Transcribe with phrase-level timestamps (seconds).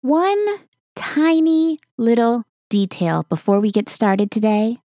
[0.00, 0.46] One
[0.94, 4.78] tiny little detail before we get started today.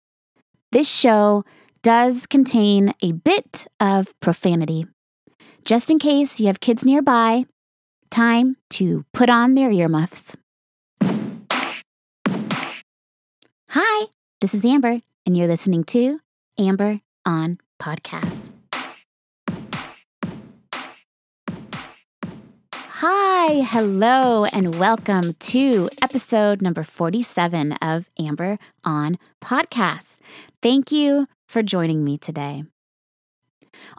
[0.71, 1.43] This show
[1.83, 4.87] does contain a bit of profanity.
[5.65, 7.45] Just in case you have kids nearby,
[8.09, 10.35] time to put on their earmuffs.
[13.69, 14.07] Hi,
[14.41, 16.21] this is Amber, and you're listening to
[16.57, 18.49] Amber on Podcast.
[23.05, 30.19] Hi, hello, and welcome to episode number 47 of Amber on Podcasts.
[30.61, 32.63] Thank you for joining me today.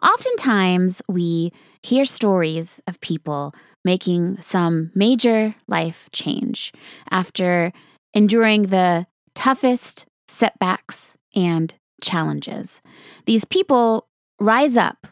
[0.01, 1.51] Oftentimes, we
[1.83, 6.73] hear stories of people making some major life change
[7.11, 7.71] after
[8.15, 12.81] enduring the toughest setbacks and challenges.
[13.27, 14.07] These people
[14.39, 15.05] rise up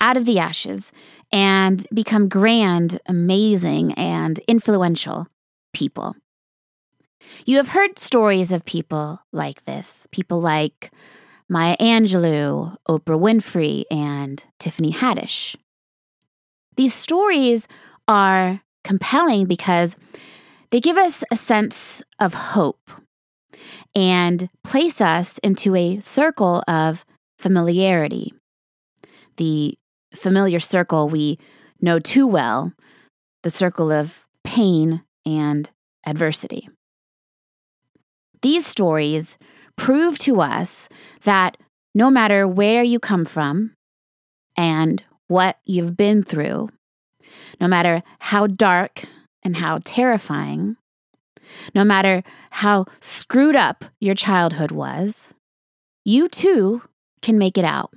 [0.00, 0.92] out of the ashes
[1.32, 5.26] and become grand, amazing, and influential
[5.72, 6.16] people.
[7.44, 10.90] You have heard stories of people like this, people like
[11.48, 15.56] Maya Angelou, Oprah Winfrey, and Tiffany Haddish.
[16.76, 17.66] These stories
[18.06, 19.96] are compelling because
[20.70, 22.90] they give us a sense of hope
[23.94, 27.04] and place us into a circle of
[27.38, 28.32] familiarity.
[29.36, 29.78] The
[30.14, 31.38] familiar circle we
[31.80, 32.72] know too well
[33.42, 35.70] the circle of pain and
[36.06, 36.68] adversity.
[38.42, 39.38] These stories
[39.76, 40.88] prove to us
[41.22, 41.56] that
[41.94, 43.74] no matter where you come from
[44.56, 46.70] and what you've been through,
[47.60, 49.02] no matter how dark
[49.42, 50.76] and how terrifying,
[51.74, 55.28] no matter how screwed up your childhood was,
[56.04, 56.82] you too
[57.22, 57.92] can make it out.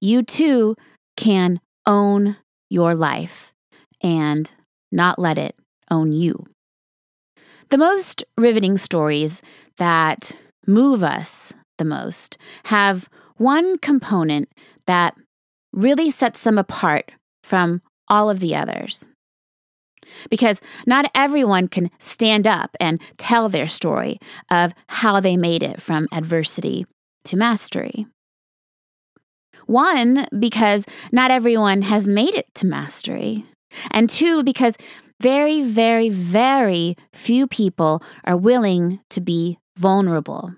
[0.00, 0.76] You too
[1.16, 2.36] can own
[2.70, 3.52] your life
[4.02, 4.50] and
[4.90, 5.56] not let it
[5.90, 6.46] own you.
[7.70, 9.42] The most riveting stories
[9.78, 10.32] that
[10.66, 14.48] move us the most have one component
[14.86, 15.16] that
[15.72, 17.10] really sets them apart
[17.42, 19.06] from all of the others.
[20.30, 24.18] Because not everyone can stand up and tell their story
[24.50, 26.86] of how they made it from adversity
[27.24, 28.06] to mastery.
[29.66, 33.44] One, because not everyone has made it to mastery.
[33.90, 34.76] And two, because
[35.20, 40.54] very, very, very few people are willing to be vulnerable,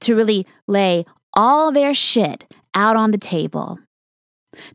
[0.00, 1.04] to really lay
[1.34, 3.78] all their shit out on the table,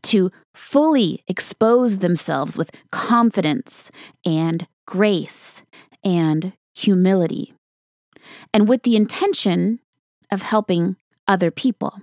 [0.02, 3.90] to fully expose themselves with confidence
[4.24, 5.62] and grace
[6.04, 7.54] and humility,
[8.52, 9.80] and with the intention
[10.30, 10.96] of helping
[11.26, 12.00] other people.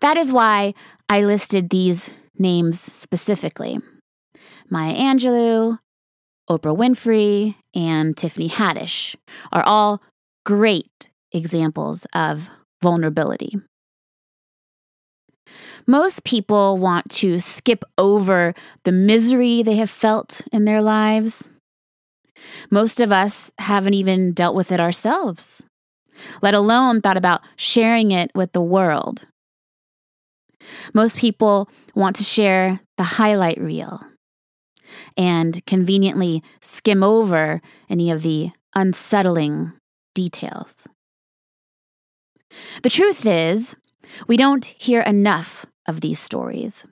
[0.00, 0.74] That is why
[1.08, 3.80] I listed these names specifically
[4.70, 5.78] Maya Angelou,
[6.50, 9.14] Oprah Winfrey, and Tiffany Haddish
[9.52, 10.02] are all
[10.44, 12.48] great examples of
[12.82, 13.56] vulnerability.
[15.86, 18.54] Most people want to skip over
[18.84, 21.50] the misery they have felt in their lives.
[22.70, 25.62] Most of us haven't even dealt with it ourselves,
[26.42, 29.26] let alone thought about sharing it with the world.
[30.92, 34.00] Most people want to share the highlight reel
[35.16, 39.72] and conveniently skim over any of the unsettling
[40.14, 40.86] details.
[42.82, 43.76] The truth is,
[44.26, 46.84] we don't hear enough of these stories.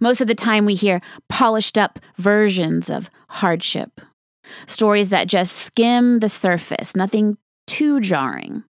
[0.00, 4.00] Most of the time, we hear polished up versions of hardship,
[4.66, 8.64] stories that just skim the surface, nothing too jarring,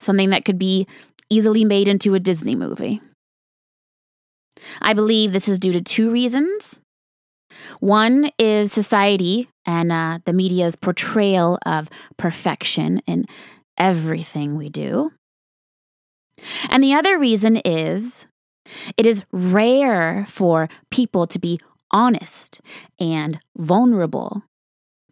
[0.00, 0.86] something that could be
[1.30, 3.00] easily made into a Disney movie.
[4.82, 6.82] I believe this is due to two reasons.
[7.78, 13.26] One is society and uh, the media's portrayal of perfection in
[13.78, 15.12] everything we do.
[16.68, 18.26] And the other reason is
[18.96, 21.60] it is rare for people to be
[21.90, 22.60] honest
[22.98, 24.44] and vulnerable,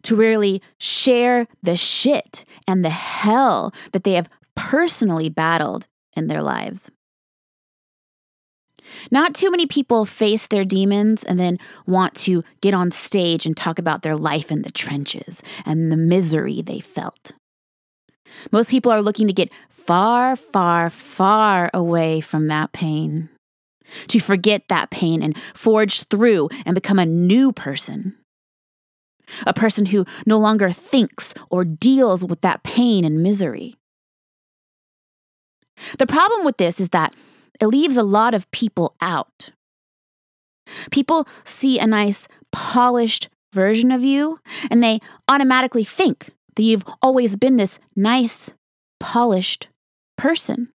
[0.03, 5.87] to really share the shit and the hell that they have personally battled
[6.19, 6.91] in their lives.
[9.11, 13.55] Not too many people face their demons and then want to get on stage and
[13.55, 17.33] talk about their life in the trenches and the misery they felt.
[18.51, 23.29] Most people are looking to get far, far, far away from that pain,
[24.07, 28.15] to forget that pain and forge through and become a new person.
[29.45, 33.75] A person who no longer thinks or deals with that pain and misery.
[35.97, 37.13] The problem with this is that
[37.59, 39.51] it leaves a lot of people out.
[40.91, 44.39] People see a nice polished version of you,
[44.69, 48.51] and they automatically think that you've always been this nice,
[48.99, 49.69] polished
[50.17, 50.69] person.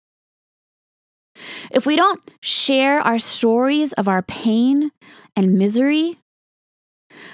[1.71, 4.91] If we don't share our stories of our pain
[5.37, 6.19] and misery,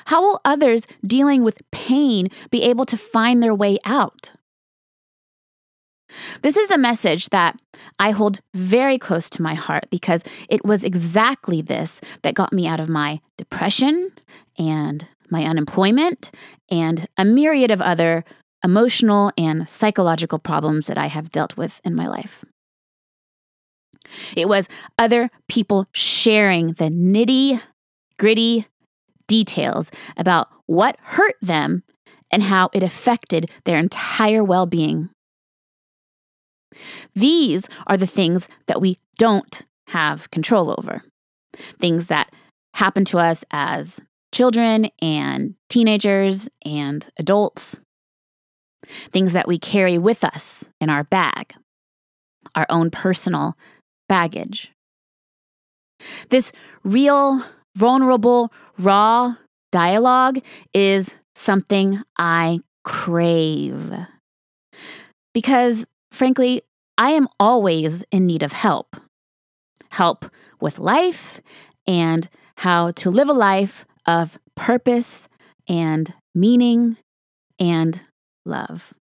[0.06, 4.32] how will others dealing with pain be able to find their way out?
[6.42, 7.58] This is a message that
[7.98, 12.66] I hold very close to my heart because it was exactly this that got me
[12.66, 14.12] out of my depression
[14.58, 16.30] and my unemployment
[16.70, 18.24] and a myriad of other
[18.64, 22.44] emotional and psychological problems that I have dealt with in my life.
[24.36, 24.68] It was
[24.98, 27.60] other people sharing the nitty
[28.18, 28.66] gritty
[29.26, 31.82] details about what hurt them
[32.32, 35.10] and how it affected their entire well being.
[37.14, 41.02] These are the things that we don't have control over.
[41.80, 42.32] Things that
[42.74, 44.00] happen to us as
[44.32, 47.80] children and teenagers and adults.
[49.12, 51.54] Things that we carry with us in our bag,
[52.54, 53.56] our own personal
[54.08, 54.70] baggage.
[56.30, 56.52] This
[56.84, 57.42] real,
[57.76, 59.34] vulnerable, raw
[59.72, 60.38] dialogue
[60.72, 63.92] is something I crave.
[65.34, 66.62] Because, frankly,
[66.96, 68.96] I am always in need of help
[69.90, 71.40] help with life
[71.86, 72.28] and
[72.58, 75.28] how to live a life of purpose
[75.68, 76.96] and meaning
[77.58, 78.00] and
[78.44, 78.92] love.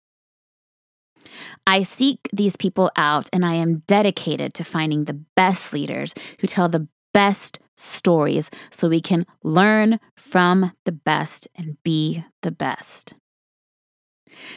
[1.65, 6.48] I seek these people out and I am dedicated to finding the best leaders who
[6.48, 13.13] tell the best stories so we can learn from the best and be the best.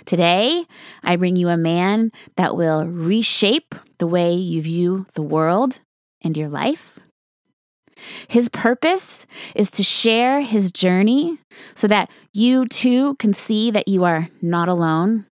[0.05, 0.65] Today,
[1.03, 5.79] I bring you a man that will reshape the way you view the world
[6.23, 6.99] and your life.
[8.29, 11.39] His purpose is to share his journey
[11.75, 15.27] so that you too can see that you are not alone,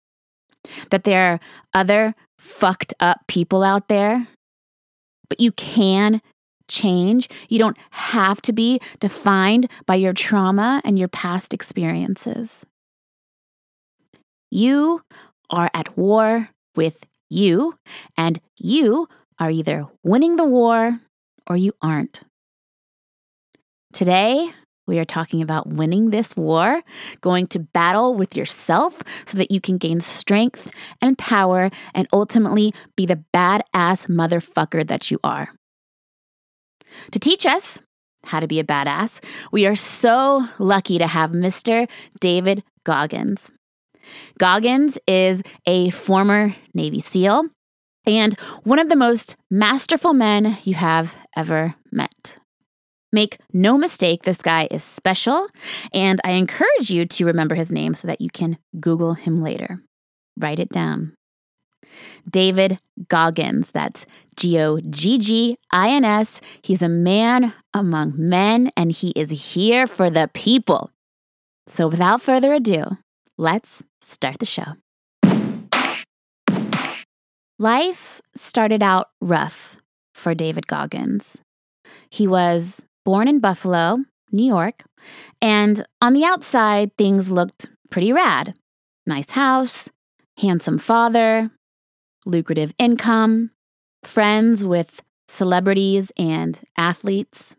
[0.90, 1.40] that there are
[1.74, 4.26] other fucked up people out there,
[5.28, 6.20] but you can
[6.68, 7.28] change.
[7.48, 12.66] You don't have to be defined by your trauma and your past experiences.
[14.56, 15.02] You
[15.50, 17.78] are at war with you,
[18.16, 19.06] and you
[19.38, 20.98] are either winning the war
[21.46, 22.22] or you aren't.
[23.92, 24.48] Today,
[24.86, 26.80] we are talking about winning this war,
[27.20, 30.70] going to battle with yourself so that you can gain strength
[31.02, 35.50] and power and ultimately be the badass motherfucker that you are.
[37.10, 37.78] To teach us
[38.24, 39.22] how to be a badass,
[39.52, 41.86] we are so lucky to have Mr.
[42.20, 43.50] David Goggins.
[44.38, 47.46] Goggins is a former Navy SEAL
[48.06, 52.38] and one of the most masterful men you have ever met.
[53.12, 55.48] Make no mistake, this guy is special,
[55.92, 59.80] and I encourage you to remember his name so that you can Google him later.
[60.38, 61.14] Write it down.
[62.28, 63.70] David Goggins.
[63.70, 64.06] That's
[64.36, 66.40] G O G G I N S.
[66.62, 70.90] He's a man among men, and he is here for the people.
[71.66, 72.98] So, without further ado,
[73.38, 74.76] let's start the show.
[77.58, 79.78] Life started out rough
[80.14, 81.38] for David Goggins.
[82.10, 84.84] He was born in Buffalo, New York,
[85.40, 88.54] and on the outside, things looked pretty rad.
[89.06, 89.88] Nice house,
[90.38, 91.50] handsome father,
[92.26, 93.52] lucrative income,
[94.02, 97.56] friends with celebrities and athletes.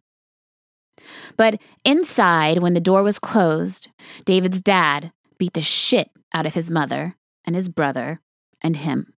[1.38, 3.88] But inside, when the door was closed,
[4.26, 7.16] David's dad beat the shit out of his mother
[7.46, 8.22] and his brother
[8.62, 9.14] and him.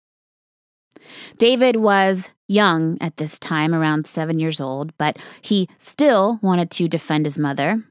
[1.37, 6.87] David was young at this time, around seven years old, but he still wanted to
[6.87, 7.83] defend his mother.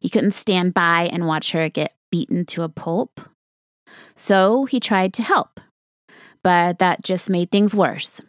[0.00, 3.20] He couldn't stand by and watch her get beaten to a pulp.
[4.16, 5.60] So he tried to help
[6.44, 8.20] but that just made things worse.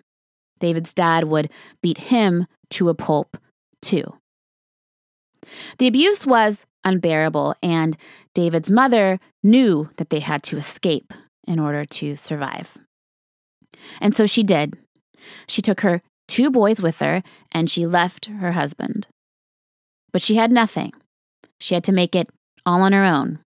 [0.59, 1.51] David's dad would
[1.83, 3.37] beat him to a pulp,
[3.81, 4.15] too.
[5.77, 7.95] The abuse was unbearable, and
[8.35, 11.11] David's mother knew that they had to escape
[11.47, 12.77] in order to survive.
[13.99, 14.77] And so she did.
[15.47, 19.07] She took her two boys with her and she left her husband.
[20.11, 20.93] But she had nothing.
[21.59, 22.29] She had to make it
[22.65, 23.39] all on her own.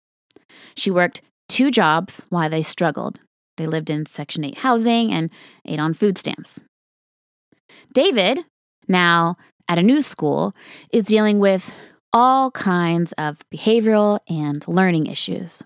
[0.76, 3.20] She worked two jobs while they struggled.
[3.58, 5.30] They lived in Section 8 housing and
[5.66, 6.60] ate on food stamps.
[7.94, 8.46] David,
[8.88, 9.36] now
[9.68, 10.54] at a new school,
[10.94, 11.76] is dealing with
[12.18, 15.62] all kinds of behavioral and learning issues.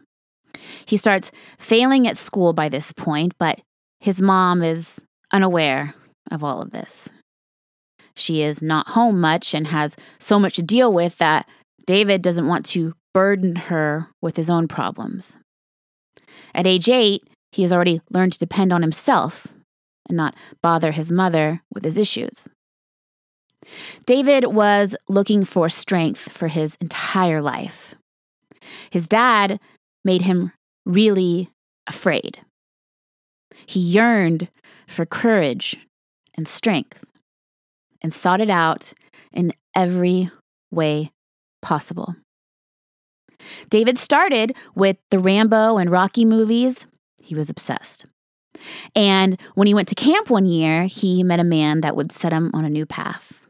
[0.86, 3.62] He starts failing at school by this point, but
[4.02, 5.00] his mom is
[5.32, 5.96] unaware
[6.30, 7.08] of all of this.
[8.18, 11.48] She is not home much and has so much to deal with that
[11.86, 15.38] David doesn't want to burden her with his own problems.
[16.54, 19.48] At age eight, he has already learned to depend on himself
[20.10, 22.50] and not bother his mother with his issues.
[24.06, 27.96] David was looking for strength for his entire life.
[28.90, 29.60] His dad
[30.04, 30.52] made him
[30.86, 31.50] really
[31.88, 32.42] afraid.
[33.66, 34.50] He yearned
[34.88, 35.78] for courage
[36.36, 37.06] and strength
[38.02, 38.94] and sought it out
[39.32, 40.32] in every
[40.72, 41.12] way
[41.62, 42.16] possible.
[43.70, 46.86] David started with the Rambo and Rocky movies.
[47.22, 48.06] He was obsessed.
[48.96, 52.34] And when he went to camp one year, he met a man that would set
[52.34, 53.41] him on a new path.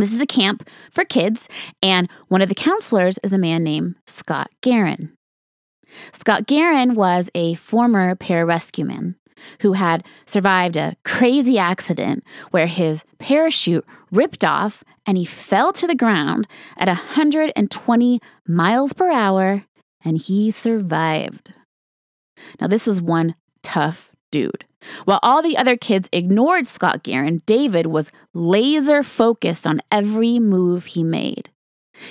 [0.00, 1.46] This is a camp for kids,
[1.82, 5.12] and one of the counselors is a man named Scott Gearen.
[6.14, 9.16] Scott Gearen was a former pararescueman
[9.60, 15.86] who had survived a crazy accident where his parachute ripped off and he fell to
[15.86, 16.46] the ground
[16.78, 19.66] at 120 miles per hour
[20.02, 21.52] and he survived.
[22.58, 24.64] Now, this was one tough dude.
[25.04, 30.86] While all the other kids ignored Scott Gearen, David was laser focused on every move
[30.86, 31.50] he made.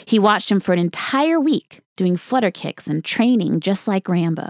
[0.05, 4.49] He watched him for an entire week doing flutter kicks and training just like Rambo.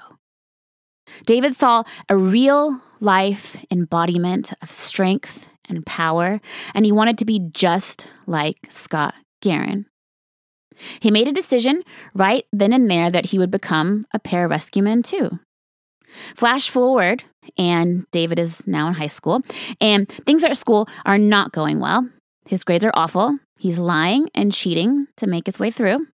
[1.25, 6.41] David saw a real life embodiment of strength and power,
[6.73, 9.85] and he wanted to be just like Scott Gearen.
[10.99, 11.83] He made a decision
[12.13, 15.39] right then and there that he would become a pararescueman too.
[16.35, 17.23] Flash forward,
[17.57, 19.41] and David is now in high school,
[19.79, 22.07] and things at school are not going well.
[22.45, 23.37] His grades are awful.
[23.57, 26.07] He's lying and cheating to make his way through.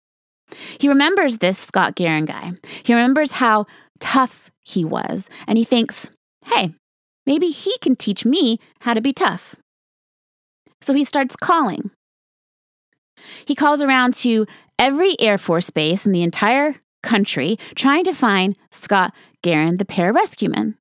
[0.80, 2.52] He remembers this Scott Gearen guy.
[2.84, 3.66] He remembers how
[4.00, 6.10] tough he was, and he thinks,
[6.46, 6.74] hey,
[7.26, 9.56] maybe he can teach me how to be tough.
[10.82, 11.92] So he starts calling.
[13.46, 14.46] He calls around to
[14.78, 19.14] every Air Force base in the entire country trying to find Scott
[19.44, 20.76] Gearen, the pararescueman.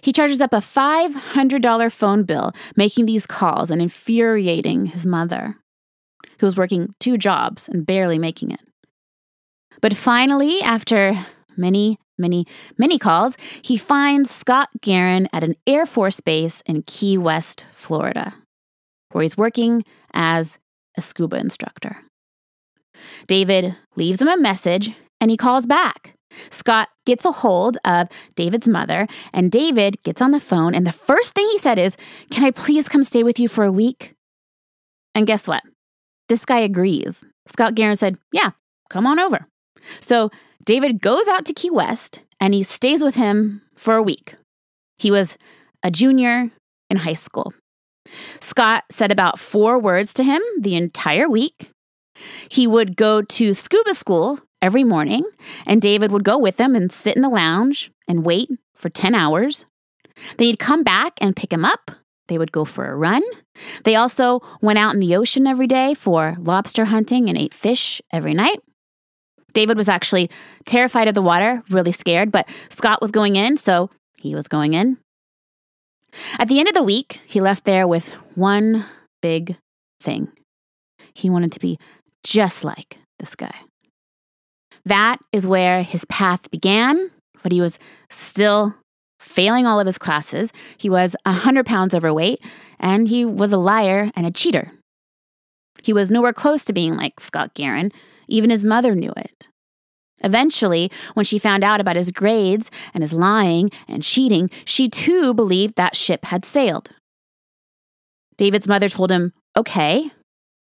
[0.00, 5.56] He charges up a $500 phone bill making these calls and infuriating his mother,
[6.38, 8.60] who was working two jobs and barely making it.
[9.80, 12.46] But finally, after many, many,
[12.78, 18.34] many calls, he finds Scott Gearen at an Air Force base in Key West, Florida,
[19.12, 20.58] where he's working as
[20.96, 21.98] a scuba instructor.
[23.26, 26.14] David leaves him a message and he calls back.
[26.50, 30.74] Scott gets a hold of David's mother, and David gets on the phone.
[30.74, 31.96] And the first thing he said is,
[32.30, 34.14] Can I please come stay with you for a week?
[35.14, 35.62] And guess what?
[36.28, 37.24] This guy agrees.
[37.46, 38.50] Scott Gearen said, Yeah,
[38.88, 39.46] come on over.
[40.00, 40.30] So
[40.64, 44.36] David goes out to Key West and he stays with him for a week.
[44.98, 45.36] He was
[45.82, 46.50] a junior
[46.88, 47.52] in high school.
[48.40, 51.70] Scott said about four words to him the entire week.
[52.50, 55.24] He would go to scuba school every morning,
[55.66, 59.14] and David would go with them and sit in the lounge and wait for 10
[59.14, 59.64] hours.
[60.36, 61.90] Then he'd come back and pick him up.
[62.28, 63.22] They would go for a run.
[63.84, 68.00] They also went out in the ocean every day for lobster hunting and ate fish
[68.12, 68.60] every night.
[69.52, 70.30] David was actually
[70.64, 74.74] terrified of the water, really scared, but Scott was going in, so he was going
[74.74, 74.98] in.
[76.38, 78.84] At the end of the week, he left there with one
[79.22, 79.56] big
[80.00, 80.30] thing.
[81.14, 81.78] He wanted to be
[82.22, 83.54] just like this guy.
[84.84, 87.10] That is where his path began,
[87.42, 87.78] but he was
[88.10, 88.74] still
[89.18, 90.52] failing all of his classes.
[90.78, 92.40] He was 100 pounds overweight,
[92.78, 94.72] and he was a liar and a cheater.
[95.82, 97.92] He was nowhere close to being like Scott Gearen.
[98.28, 99.48] Even his mother knew it.
[100.22, 105.32] Eventually, when she found out about his grades and his lying and cheating, she too
[105.32, 106.90] believed that ship had sailed.
[108.36, 110.10] David's mother told him, Okay,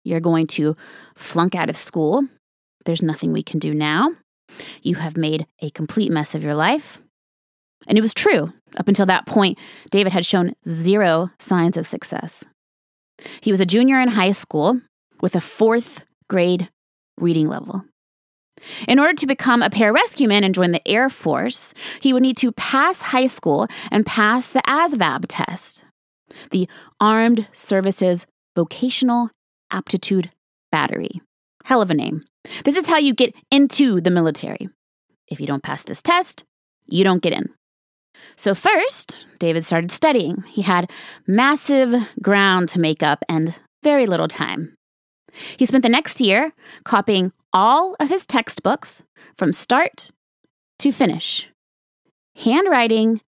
[0.05, 0.77] you're going to
[1.17, 2.27] flunk out of school.
[2.89, 4.13] There's nothing we can do now.
[4.81, 7.03] You have made a complete mess of your life.
[7.87, 8.55] And it was true.
[8.79, 9.59] Up until that point,
[9.91, 12.43] David had shown zero signs of success.
[13.43, 14.81] He was a junior in high school
[15.21, 16.71] with a fourth grade
[17.19, 17.85] reading level.
[18.89, 22.53] In order to become a pararescueman and join the Air Force, he would need to
[22.53, 25.85] pass high school and pass the ASVAB test,
[26.53, 26.67] the
[26.99, 28.25] Armed Services
[28.57, 29.29] Vocational
[29.71, 30.31] Aptitude
[30.73, 31.21] Battery.
[31.69, 32.23] Hell of a name.
[32.65, 34.71] This is how you get into the military.
[35.31, 36.45] If you don't pass this test,
[36.87, 37.51] you don't get in.
[38.37, 40.45] So, first, David started studying.
[40.49, 40.91] He had
[41.27, 44.77] massive ground to make up and very little time.
[45.59, 46.53] He spent the next year
[46.85, 49.03] copying all of his textbooks
[49.37, 50.11] from start
[50.79, 51.51] to finish,
[52.35, 53.21] handwriting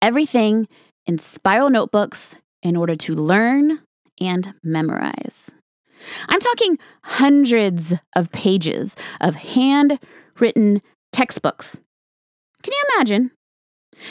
[0.00, 0.66] everything
[1.04, 3.80] in spiral notebooks in order to learn
[4.18, 5.50] and memorize.
[6.28, 10.82] I'm talking hundreds of pages of handwritten
[11.12, 11.80] textbooks.
[12.62, 13.30] Can you imagine?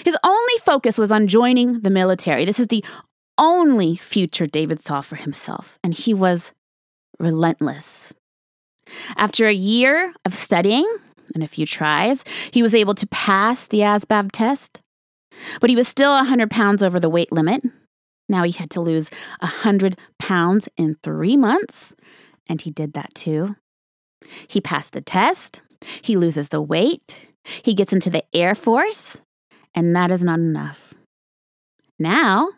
[0.06, 2.46] His only focus was on joining the military.
[2.46, 2.84] This is the
[3.38, 6.54] only future David saw for himself, and he was
[7.20, 8.14] relentless.
[9.16, 10.86] After a year of studying
[11.34, 14.82] and a few tries, he was able to pass the ASVAB test,
[15.60, 17.64] but he was still 100 pounds over the weight limit.
[18.32, 19.10] Now he had to lose
[19.42, 21.94] 100 pounds in three months,
[22.48, 23.58] and he did that too.
[24.48, 25.60] He passed the test,
[26.02, 27.28] he loses the weight,
[27.62, 29.22] he gets into the Air Force,
[29.76, 30.94] and that is not enough.
[32.00, 32.54] Now,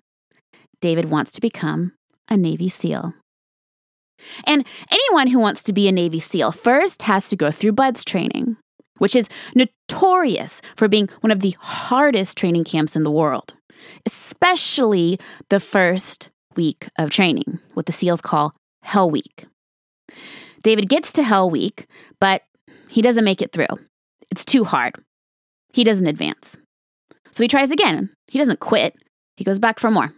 [0.79, 1.93] David wants to become
[2.29, 3.15] a Navy SEAL.
[4.45, 8.05] And anyone who wants to be a Navy SEAL first has to go through BUDS
[8.05, 8.57] training,
[8.99, 13.55] which is notorious for being one of the hardest training camps in the world,
[14.05, 19.45] especially the first week of training, what the SEALs call Hell Week.
[20.63, 21.87] David gets to Hell Week,
[22.19, 22.43] but
[22.87, 23.65] he doesn't make it through.
[24.29, 24.95] It's too hard.
[25.73, 26.57] He doesn't advance.
[27.31, 28.11] So he tries again.
[28.27, 28.95] He doesn't quit,
[29.37, 30.13] he goes back for more.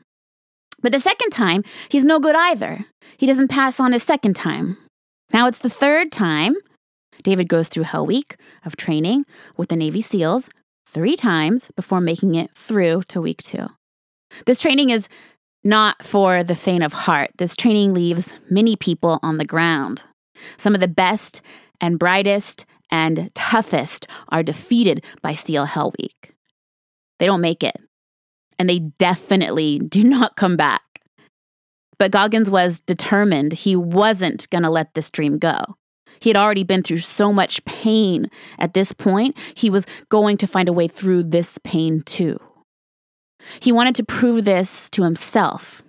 [0.81, 2.85] But the second time, he's no good either.
[3.17, 4.77] He doesn't pass on his second time.
[5.33, 6.53] Now it's the third time.
[7.23, 9.25] David goes through Hell Week of training
[9.57, 10.49] with the Navy SEALs
[10.95, 13.67] three times before making it through to week two.
[14.45, 15.09] This training is
[15.61, 17.31] not for the faint of heart.
[17.37, 20.03] This training leaves many people on the ground.
[20.55, 21.41] Some of the best
[21.81, 26.33] and brightest and toughest are defeated by Steel Hell Week.
[27.19, 27.75] They don't make it
[28.57, 30.81] and they definitely do not come back.
[31.99, 35.75] But Goggins was determined he wasn't going to let this dream go.
[36.19, 40.47] He had already been through so much pain at this point, he was going to
[40.47, 42.39] find a way through this pain too.
[43.59, 45.83] He wanted to prove this to himself,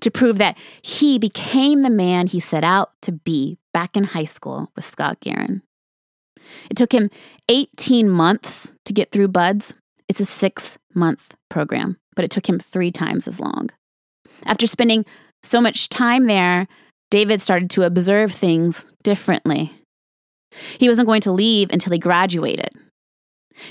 [0.00, 4.24] to prove that he became the man he set out to be back in high
[4.24, 5.62] school with Scott Gearen.
[6.70, 7.10] It took him
[7.48, 9.74] 18 months to get through BUDS,
[10.08, 13.70] it's a six month program, but it took him three times as long.
[14.44, 15.04] After spending
[15.42, 16.66] so much time there,
[17.10, 19.72] David started to observe things differently.
[20.78, 22.70] He wasn't going to leave until he graduated.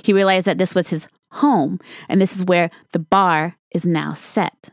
[0.03, 4.13] He realized that this was his home, and this is where the bar is now
[4.13, 4.71] set.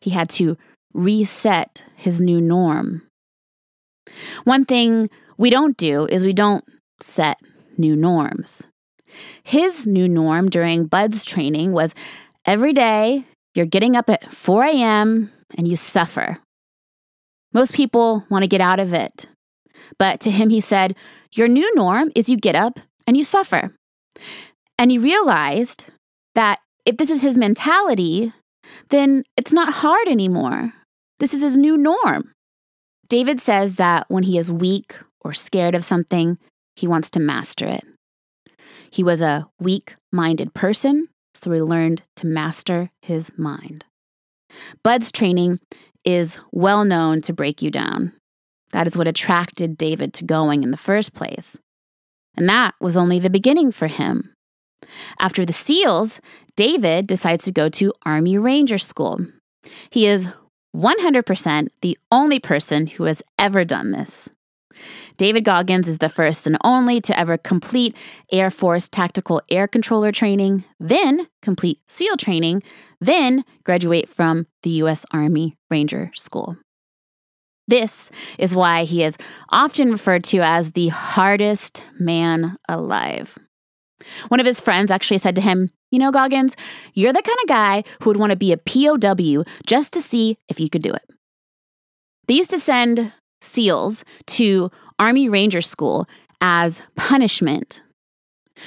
[0.00, 0.56] He had to
[0.92, 3.02] reset his new norm.
[4.44, 6.64] One thing we don't do is we don't
[7.00, 7.38] set
[7.78, 8.66] new norms.
[9.42, 11.94] His new norm during Bud's training was
[12.44, 15.32] every day you're getting up at 4 a.m.
[15.56, 16.38] and you suffer.
[17.52, 19.26] Most people want to get out of it.
[19.98, 20.94] But to him, he said,
[21.32, 23.74] Your new norm is you get up and you suffer.
[24.78, 25.86] And he realized
[26.34, 28.32] that if this is his mentality,
[28.90, 30.72] then it's not hard anymore.
[31.18, 32.32] This is his new norm.
[33.08, 36.38] David says that when he is weak or scared of something,
[36.76, 37.84] he wants to master it.
[38.90, 43.84] He was a weak minded person, so he learned to master his mind.
[44.82, 45.60] Bud's training
[46.04, 48.12] is well known to break you down.
[48.72, 51.58] That is what attracted David to going in the first place.
[52.36, 54.32] And that was only the beginning for him.
[55.18, 56.20] After the SEALs,
[56.56, 59.26] David decides to go to Army Ranger School.
[59.90, 60.28] He is
[60.74, 64.28] 100% the only person who has ever done this.
[65.16, 67.94] David Goggins is the first and only to ever complete
[68.32, 72.62] Air Force Tactical Air Controller training, then complete SEAL training,
[73.00, 75.04] then graduate from the U.S.
[75.12, 76.56] Army Ranger School.
[77.68, 79.16] This is why he is
[79.50, 83.38] often referred to as the hardest man alive.
[84.28, 86.56] One of his friends actually said to him, You know, Goggins,
[86.94, 90.36] you're the kind of guy who would want to be a POW just to see
[90.48, 91.02] if you could do it.
[92.26, 96.06] They used to send SEALs to Army Ranger School
[96.40, 97.82] as punishment.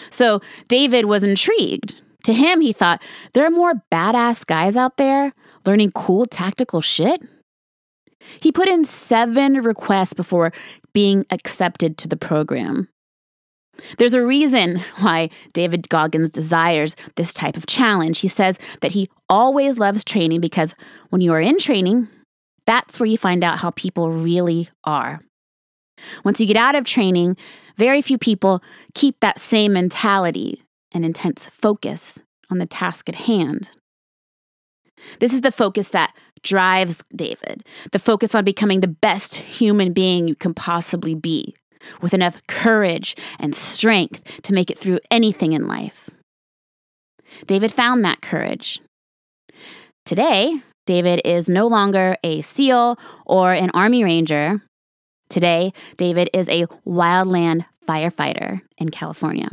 [0.09, 1.95] So David was intrigued.
[2.23, 3.01] To him, he thought,
[3.33, 5.33] there are more badass guys out there
[5.65, 7.21] learning cool tactical shit.
[8.39, 10.53] He put in seven requests before
[10.93, 12.87] being accepted to the program.
[13.97, 18.19] There's a reason why David Goggins desires this type of challenge.
[18.19, 20.75] He says that he always loves training because
[21.09, 22.07] when you are in training,
[22.65, 25.21] that's where you find out how people really are.
[26.23, 27.37] Once you get out of training,
[27.77, 28.61] very few people
[28.93, 33.69] keep that same mentality and intense focus on the task at hand.
[35.19, 40.27] This is the focus that drives David, the focus on becoming the best human being
[40.27, 41.55] you can possibly be,
[42.01, 46.09] with enough courage and strength to make it through anything in life.
[47.47, 48.79] David found that courage.
[50.05, 54.61] Today, David is no longer a SEAL or an Army Ranger.
[55.29, 59.49] Today, David is a wildland firefighter in California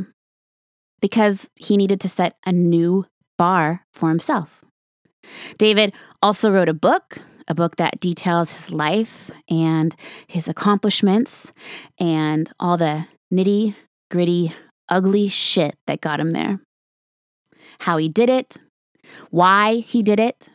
[1.00, 3.06] because he needed to set a new
[3.38, 4.64] bar for himself.
[5.58, 9.94] David also wrote a book, a book that details his life and
[10.26, 11.52] his accomplishments
[11.98, 13.74] and all the nitty
[14.10, 14.52] gritty,
[14.88, 16.60] ugly shit that got him there.
[17.80, 18.58] How he did it,
[19.30, 20.48] why he did it,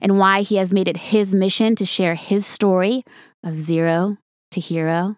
[0.00, 3.04] and why he has made it his mission to share his story
[3.44, 4.18] of zero
[4.50, 5.16] to hero.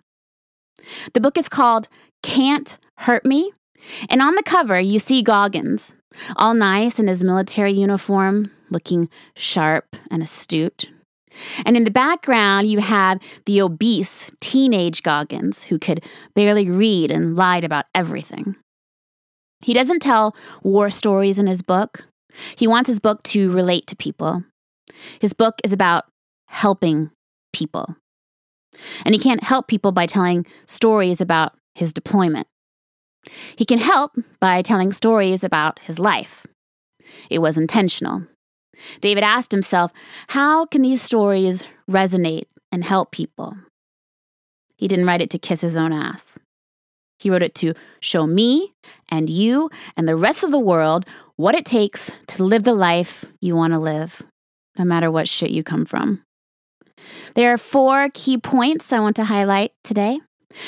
[1.15, 1.89] The book is called
[2.23, 3.53] Can't Hurt Me,
[4.09, 5.97] and on the cover you see Goggins,
[6.37, 10.91] all nice in his military uniform, looking sharp and astute.
[11.65, 17.37] And in the background, you have the obese teenage Goggins who could barely read and
[17.37, 18.57] lied about everything.
[19.63, 22.05] He doesn't tell war stories in his book.
[22.57, 24.45] He wants his book to relate to people.
[25.21, 26.05] His book is about
[26.47, 27.11] helping
[27.53, 27.97] people.
[29.05, 32.47] And he can't help people by telling stories about his deployment.
[33.57, 36.47] He can help by telling stories about his life.
[37.31, 38.27] It was intentional.
[39.01, 39.93] David asked himself,
[40.29, 43.57] how can these stories resonate and help people?
[44.77, 46.39] He didn't write it to kiss his own ass.
[47.21, 48.75] He wrote it to show me
[49.09, 53.25] and you and the rest of the world what it takes to live the life
[53.41, 54.23] you want to live,
[54.79, 56.25] no matter what shit you come from.
[57.35, 60.21] There are four key points I want to highlight today.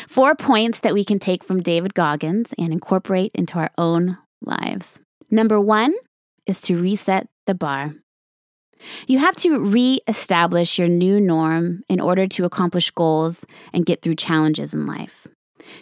[0.09, 4.99] Four points that we can take from David Goggins and incorporate into our own lives.
[5.31, 5.95] Number one
[6.47, 7.95] is to reset the bar.
[9.07, 14.03] You have to re establish your new norm in order to accomplish goals and get
[14.03, 15.27] through challenges in life.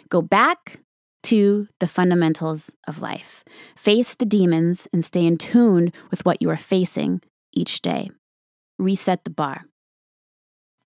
[0.09, 0.79] Go back
[1.23, 3.43] to the fundamentals of life.
[3.77, 7.21] Face the demons and stay in tune with what you are facing
[7.53, 8.09] each day.
[8.79, 9.65] Reset the bar.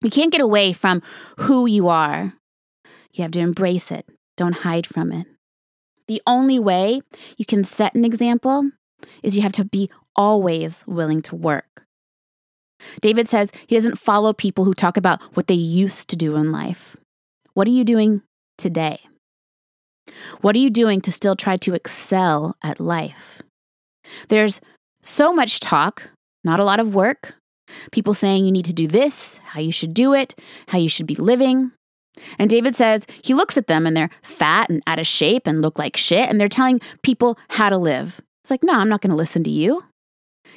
[0.04, 1.02] You can't get away from
[1.40, 2.34] who you are.
[3.14, 5.26] You have to embrace it, don't hide from it.
[6.08, 7.02] The only way
[7.38, 8.72] you can set an example
[9.24, 11.84] is you have to be always willing to work.
[13.02, 16.52] David says he doesn't follow people who talk about what they used to do in
[16.52, 16.96] life.
[17.54, 18.22] What are you doing
[18.58, 19.00] today?
[20.42, 23.42] What are you doing to still try to excel at life?
[24.30, 24.62] There's
[25.02, 26.10] so much talk,
[26.44, 27.36] not a lot of work.
[27.92, 31.08] People saying you need to do this, how you should do it, how you should
[31.08, 31.72] be living.
[32.40, 35.62] And David says he looks at them and they're fat and out of shape and
[35.62, 38.22] look like shit, and they're telling people how to live.
[38.44, 39.84] It's like, no, I'm not going to listen to you.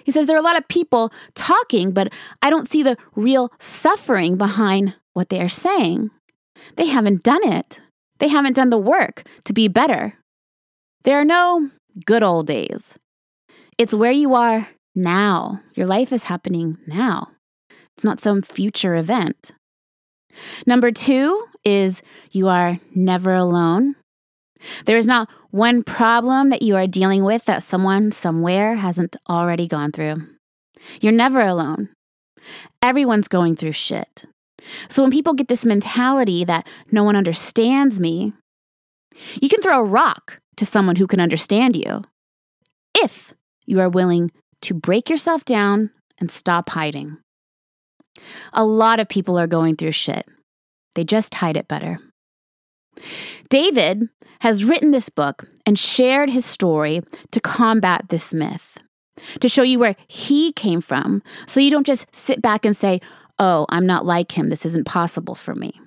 [0.05, 2.13] He says there are a lot of people talking, but
[2.43, 6.11] I don't see the real suffering behind what they are saying.
[6.77, 7.81] They haven't done it,
[8.19, 10.15] they haven't done the work to be better.
[11.05, 11.71] There are no
[12.07, 12.99] good old days.
[13.79, 15.61] It's where you are now.
[15.75, 17.29] Your life is happening now.
[17.97, 19.53] It's not some future event.
[20.67, 23.97] Number two is you are never alone.
[24.85, 29.67] There is not one problem that you are dealing with that someone somewhere hasn't already
[29.67, 30.27] gone through.
[31.01, 31.89] You're never alone.
[32.83, 34.25] Everyone's going through shit.
[34.89, 38.33] So when people get this mentality that no one understands me,
[39.41, 42.03] you can throw a rock to someone who can understand you
[42.95, 43.35] if
[43.67, 44.31] you are willing
[44.63, 47.19] to break yourself down and stop hiding.
[48.53, 50.29] A lot of people are going through shit.
[50.95, 51.99] They just hide it better.
[53.49, 54.09] David
[54.41, 58.79] has written this book and shared his story to combat this myth,
[59.41, 63.01] to show you where he came from, so you don't just sit back and say,
[63.39, 65.81] oh, I'm not like him, this isn't possible for me.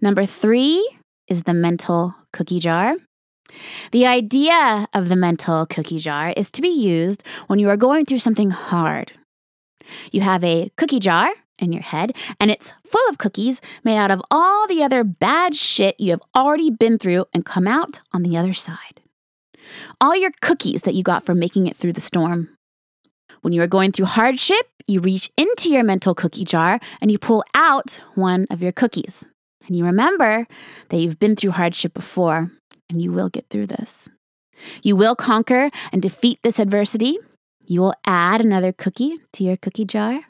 [0.00, 0.86] Number three
[1.28, 2.94] is the mental cookie jar.
[3.92, 8.06] The idea of the mental cookie jar is to be used when you are going
[8.06, 9.12] through something hard.
[10.12, 14.10] You have a cookie jar in your head, and it's full of cookies made out
[14.10, 18.22] of all the other bad shit you have already been through and come out on
[18.22, 19.00] the other side.
[20.00, 22.50] All your cookies that you got from making it through the storm.
[23.42, 27.18] When you are going through hardship, you reach into your mental cookie jar and you
[27.18, 29.24] pull out one of your cookies.
[29.66, 30.46] And you remember
[30.90, 32.50] that you've been through hardship before
[32.88, 34.08] and you will get through this.
[34.82, 37.18] You will conquer and defeat this adversity.
[37.66, 40.20] You will add another cookie to your cookie jar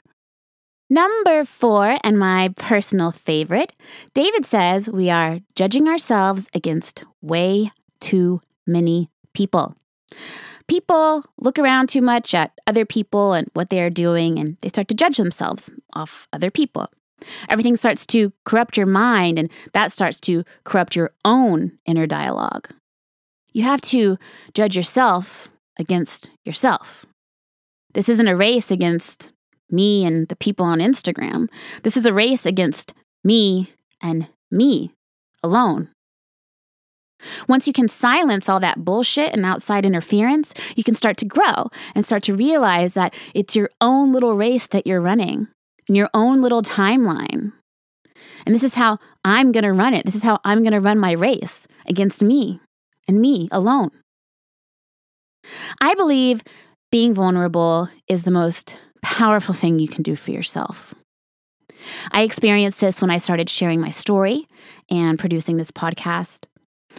[0.90, 3.72] Number four, and my personal favorite,
[4.12, 9.74] David says we are judging ourselves against way too many people.
[10.68, 14.68] People look around too much at other people and what they are doing, and they
[14.68, 16.90] start to judge themselves off other people.
[17.48, 22.68] Everything starts to corrupt your mind, and that starts to corrupt your own inner dialogue.
[23.52, 24.18] You have to
[24.52, 25.48] judge yourself
[25.78, 27.06] against yourself.
[27.92, 29.30] This isn't a race against
[29.70, 31.48] me and the people on Instagram.
[31.82, 33.72] This is a race against me
[34.02, 34.92] and me
[35.42, 35.88] alone.
[37.48, 41.70] Once you can silence all that bullshit and outside interference, you can start to grow
[41.94, 45.48] and start to realize that it's your own little race that you're running
[45.88, 47.52] in your own little timeline.
[48.46, 50.04] And this is how I'm going to run it.
[50.04, 52.60] This is how I'm going to run my race against me
[53.08, 53.90] and me alone.
[55.80, 56.42] I believe
[56.90, 60.94] being vulnerable is the most powerful thing you can do for yourself.
[62.12, 64.46] I experienced this when I started sharing my story
[64.90, 66.44] and producing this podcast.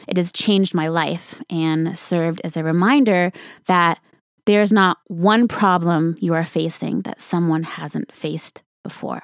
[0.08, 3.32] It has changed my life and served as a reminder
[3.67, 4.00] that
[4.45, 9.24] there's not one problem you are facing that someone hasn't faced before.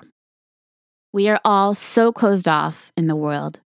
[1.13, 3.59] We are all so closed off in the world,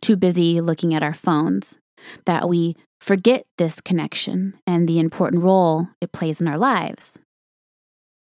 [0.00, 1.78] too busy looking at our phones,
[2.24, 7.18] that we forget this connection and the important role it plays in our lives.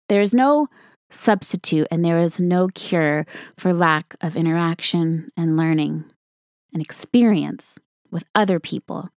[0.08, 0.68] There is no
[1.10, 3.26] substitute and there is no cure
[3.58, 6.04] for lack of interaction and learning
[6.72, 7.74] and experience
[8.12, 9.08] with other people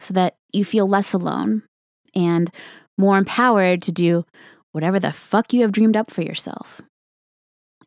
[0.00, 1.62] so that you feel less alone
[2.12, 2.50] and
[2.98, 4.24] more empowered to do
[4.72, 6.80] whatever the fuck you have dreamed up for yourself.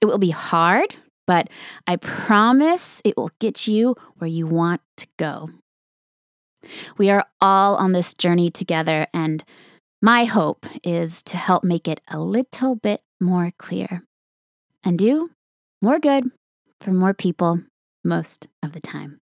[0.02, 0.96] It will be hard,
[1.28, 1.50] but
[1.88, 5.50] I promise it will get you where you want to go.
[6.98, 9.44] We are all on this journey together, and
[10.02, 14.04] my hope is to help make it a little bit more clear
[14.84, 15.30] and do
[15.82, 16.32] more good
[16.82, 17.62] for more people
[18.04, 19.20] most of the time.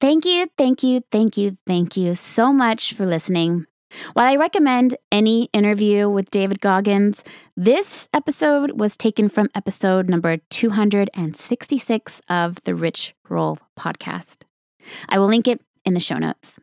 [0.00, 3.66] Thank you, thank you, thank you, thank you so much for listening.
[4.12, 7.24] While I recommend any interview with David Goggins,
[7.56, 14.42] this episode was taken from episode number 266 of the Rich Roll podcast.
[15.08, 16.58] I will link it in the show notes.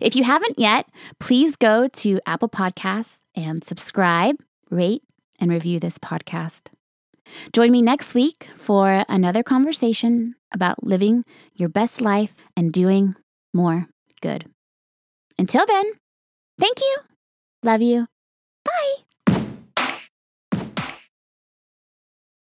[0.00, 0.88] If you haven't yet,
[1.20, 4.36] please go to Apple Podcasts and subscribe,
[4.70, 5.02] rate,
[5.38, 6.70] and review this podcast.
[7.52, 13.14] Join me next week for another conversation about living your best life and doing
[13.52, 13.86] more
[14.20, 14.46] good.
[15.38, 15.84] Until then,
[16.58, 16.96] Thank you.
[17.62, 18.06] Love you.
[18.64, 18.96] Bye.